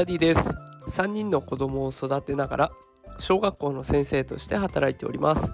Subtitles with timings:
[0.00, 0.56] ダディです。
[0.88, 2.72] 3人の子供を育てながら
[3.18, 5.52] 小学校の先生として働いております。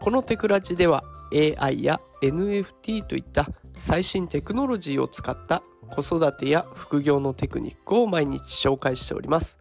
[0.00, 3.48] このテクラジでは AI や NFT といった
[3.80, 9.58] 最新テクノロジーを使った子育てや副業のテクニックを毎日紹介しております。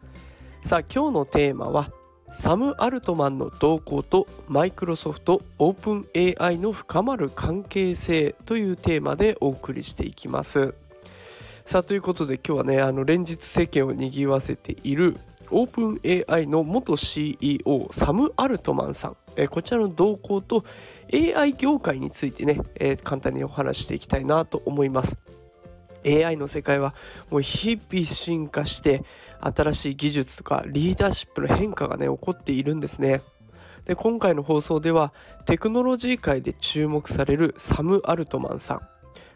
[0.64, 1.92] さあ今日のテーマは
[2.32, 6.08] サム・アルトマンの動向とマイクロソフトオープン
[6.40, 10.76] AI の深まる関係性というテーマでお送りしていきます。
[11.66, 15.18] さあということで今日はねあの連日世間を賑わせている
[15.52, 20.64] オープン AI の元 CEO サム・アルトマンさん、えこちらの動向と
[21.14, 25.20] AI 業界についてね、え簡単にお話ししていきたいなと思います。
[26.06, 26.96] AI の世界は
[27.30, 29.04] もう日々進化して
[29.42, 33.22] 新しい技術とかリーダーシップの変化がね起こっているんですね。
[33.86, 35.14] で今回の放送では
[35.46, 38.91] テクノロジー界で注目されるサム・アルトマンさん。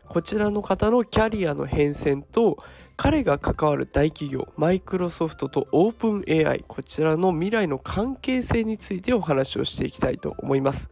[0.08, 2.58] こちらの方のキャリアの変遷と
[2.98, 10.90] 彼が関わる大企業マイクロソフトとオープン AI こちらの未来の関係性についてお話をしていきたいと思います。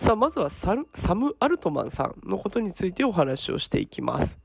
[0.00, 0.74] さあまずはサ
[1.14, 4.38] ム・アルトマンさんのことについてお話をしていきます、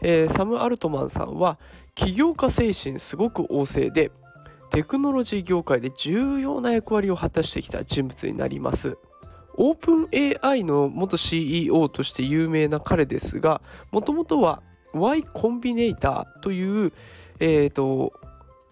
[0.00, 1.58] えー、サム・アルトマンさんは
[1.96, 4.12] 起業家精神すごく旺盛で
[4.70, 8.96] テクノロジー業界で重要な役割を果たしてきた人物になります。
[9.54, 10.08] オープン
[10.42, 16.92] AI の元 CEO として有名な彼ですがもともとは Y コンビネーターという、
[17.40, 18.12] えーと、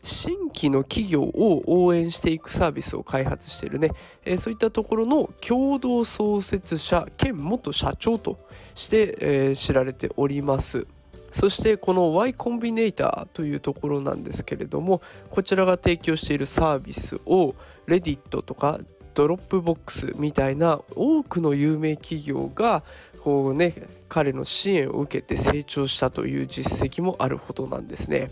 [0.03, 3.91] 新規の企業を応援していくサービスを開発しているね、
[4.25, 8.39] えー、そういったところの共同創設者兼元社長と
[8.75, 10.87] して、えー、知られております。
[11.33, 15.00] そしてこの Y コンビネーターというところなんですけれども
[15.31, 17.55] こちらが提供しているサービスを
[17.87, 18.81] Reddit とか
[19.20, 22.83] Dropbox みたいな多くの有名企業が
[23.23, 23.75] こうね
[24.09, 28.31] 彼の支援を受けて成長したという実績もあるほどなんですね。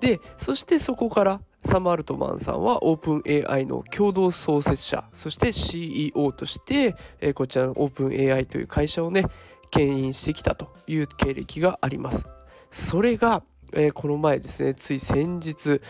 [0.00, 9.24] でそしてそこからサム・アルトマンさんはオープン AI の共同創設者そして CEO として、えこちらのオープン AI という会社をね
[9.70, 12.26] 牽引してきたという経歴があります。
[12.72, 13.44] それが、
[13.76, 15.80] えこの前ですねつい先日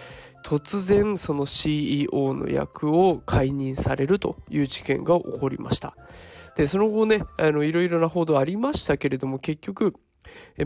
[0.45, 5.97] 突然その CEO の役を解任されるという事件が起こりました。
[6.57, 9.95] でその後ねあのいろいろな報道ありましたけれども結局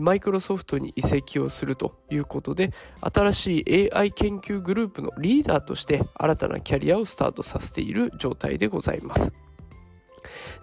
[0.01, 2.71] マイクロソフトに移籍をするということで
[3.01, 9.33] 新しい AI 研究グループのリーダーとして新たなキャリアをスタートさせている状態でございます。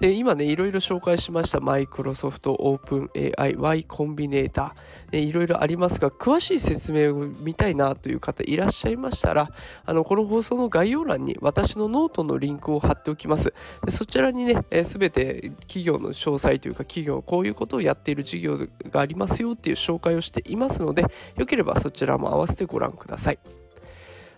[0.00, 1.60] で今ねいろいろ紹介しました。
[1.60, 9.50] マイクロソフトオープン AI Y コンビネーターいろいろありますが詳しい説明を見たいなという方いらっしゃいましたら
[9.84, 13.54] あのこの放送の概要欄に私のノートのリンクを貼っておきます。
[13.84, 18.58] でそちらにねすべ、て企業の詳細というか企業こういうことをやっている事業
[18.90, 21.04] がありますよっていう紹介をしていますので
[21.36, 23.65] よければそちらも合わせてご覧ください。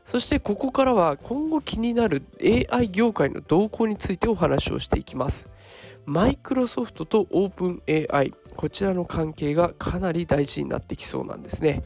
[0.09, 5.51] そしてここからは今後気になる AI 業界の動向についてお話をしていきます。
[6.07, 11.83] マイクロソフトとオープン AI こちらの関係がかなり大事になってきそうなんですね。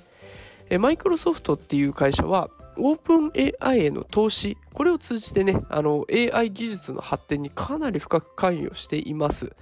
[0.79, 9.53] マイクロソフトっていう会社はオープン AI への投資これを通じてねあの AI 技術の発展にかなり深く関与しています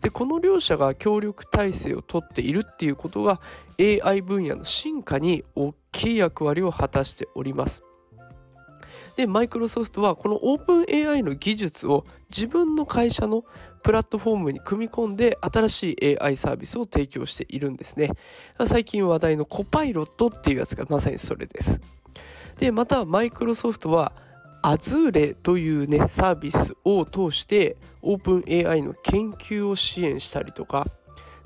[0.00, 3.40] でこの両者が協力体制をとっているっていうことが
[3.78, 7.84] AI 分野の進化に大きい役割を果たしております
[9.18, 13.44] でマイクロソフトはこのオープン AI の技術を自分の会社の
[13.82, 18.10] プラットフォームに組み込んで新しい AI サービスを提供しているんですね。
[18.64, 21.80] 最近話題のコパイロットっていうやつがまさにそれです。
[22.58, 24.12] でまたマイクロソフトは
[24.62, 30.86] Azure というねサービスを通してオープン AI の研究を支援したりとか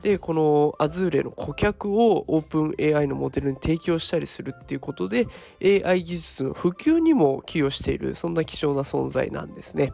[0.02, 5.26] でこの Azure の顧客を OpenAI のモデルに提供したりするっていうことで
[5.62, 9.92] AI 技術の普及にも寄与しているそんな貴重な存在なんですね。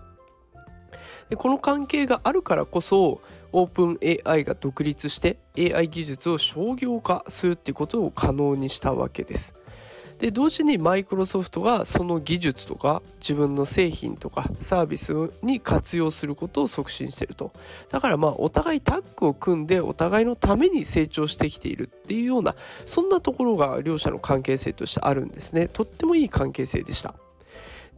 [1.28, 3.20] でこの関係があるからこそ
[3.52, 9.54] オープン AI が独立して AI 技術を商業化するっていうことを可能にしたわけです。
[10.18, 15.12] で同時にマイクロソフトがその技術とか自分の製品とかサービス
[15.42, 17.52] に活用することを促進してると。
[17.90, 22.54] だからまあお互いタッグを組んでお互いのために成長してきているっていうような
[22.86, 25.68] そんなところが両者の関係性としてあるんですね。
[25.68, 27.14] とってもいい関係性でした。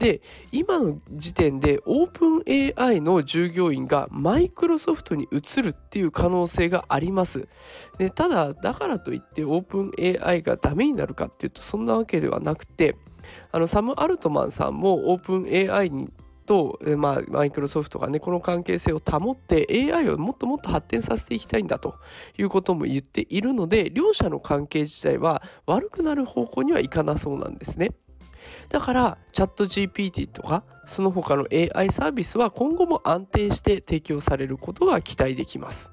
[0.01, 2.43] で今の時点でオープン
[2.75, 7.47] AI の従業員がマイクロソフトに移るっていう可能性があります
[7.99, 9.93] でただだからといってオープン
[10.27, 12.97] AI がダメになるかっていうとそんなわけではなくて
[13.53, 16.11] あのサム・アルトマンさんもオープン AI に
[16.47, 21.95] と、まあ、マイクロソフトがねこの関係性を保って AI をもっともっと発展させていきたいんだと
[22.39, 27.91] いうことも言っているので両者の関係自体は悪くなる方向にはいかなそうなんですね。
[28.71, 35.93] だからチャット GPT とかその他の AI サービスは今後も安定して提供されることが期待できます。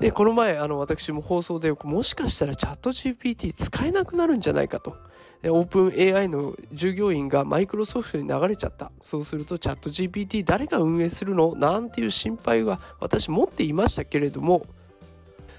[0.00, 4.96] でこの前あの私も放送でよくもしかしたらチャット GPT 使えなくなるんじゃないかと。
[5.44, 8.90] オープン AI の従業員がマイクロソフトに流れちゃった。
[9.02, 11.54] そうするとチャット GPT 誰が運営するの？
[11.54, 14.66] なんていう心配は私持っていましたけれども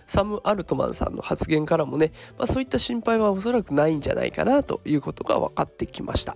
[0.10, 6.36] サム・アルトマンさんの発言からもね、まあ、そういった心配はおそらくないんじゃないかなということが分かってきました。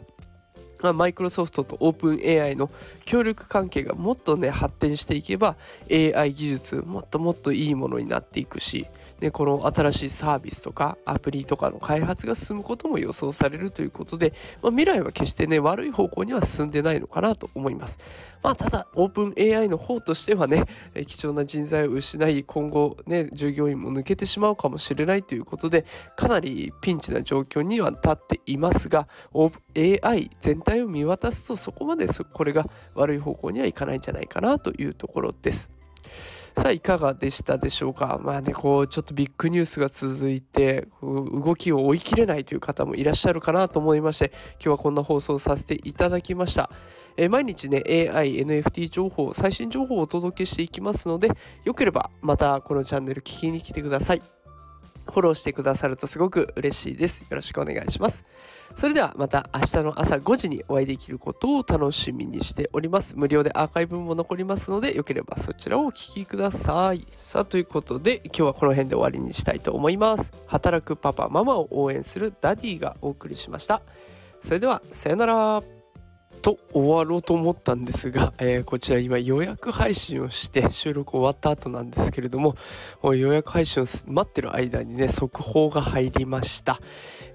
[0.92, 2.70] マイクロソフトとオープン AI の
[3.06, 5.56] 協力関係がもっとね発展していけば
[5.90, 8.88] AI 技術もっともっといいものになっていくし
[9.24, 18.00] でこの新しいサービスとかアプリとかの開発が進むことも予想されるということで、まあ、未来は決してね悪い方向には進んでないのかなと思います。
[18.42, 20.66] まあ、ただオープン AI の方としてはね
[21.08, 25.86] 貴重な人材を失い今後ね従業員も抜けてしまうかもしれないということで
[26.18, 29.08] かなりピンチな状況には立っていますが
[29.78, 32.66] AI 全体を見渡すとそこまでこれが
[32.96, 35.72] 悪い方向にはいかないんじゃないかなというところです。
[36.56, 38.20] さあいかがでしたでしょうか？
[38.22, 46.70] まあねこうちょっとビッグニュースが続いて動きを追い切れないという方もいらっしゃるかなと思いまして今日はこんな放送させていただきました。
[47.16, 51.30] え毎日ね AI、NFT 情報最新情報をお届けしていきますので
[51.64, 54.33] よければまたこのチャンネル聞きに来てください。
[55.06, 57.22] フォローしてくださるとすごく嬉しいです。
[57.22, 58.26] よろしくお願いします。
[58.76, 63.16] それではまた明日の朝5時にお会いできることを楽しみにしております。
[63.16, 67.06] 無料でアーカイブも残りますので、よければそちらをお聴きください。
[67.16, 70.32] さあ、ということで今日はこの辺で終わりにしたいと思います。
[70.48, 73.82] 働くパパ、ママを応援するダディがお送りしました。
[74.42, 75.73] それでは、さよなら。
[76.44, 82.56] と終わろうと思ったんですが、えー、こちら今予約配信をして収録終わった後なんですけれども
[83.02, 86.82] 予約配信を待ってる間にね速報が入りました、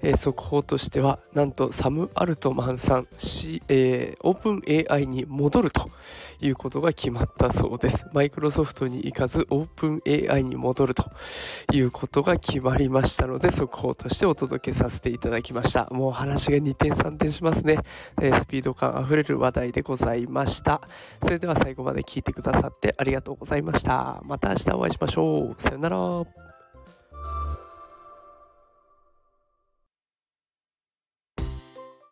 [0.01, 5.89] えー、速報としてはなんとサム・アルトマンさん、C えー、オープン AI に戻ると
[6.41, 10.01] いうことが決まったそうですマイクロソフトに行かずオープン
[10.31, 11.03] AI に戻ると
[11.73, 17.79] いうことが決まりましたので速報としてお届けさせていただきましたもう話が2点3点しますね、
[18.21, 20.81] えスピード感あふれる話題でございました。
[21.23, 24.21] それでは最後まで聞いてくださってありがとうございました。
[24.25, 25.61] また明日お会いしましょう。
[25.61, 26.58] さよなら。